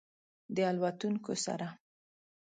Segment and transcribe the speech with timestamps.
[0.55, 1.67] د الوتونکو سره